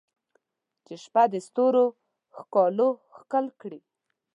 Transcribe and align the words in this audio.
چې 0.85 0.93
شپه 1.03 1.23
د 1.33 1.35
ستورو 1.47 1.85
ښکالو 2.37 2.89
ښکل 3.17 3.45
کړي 3.61 3.79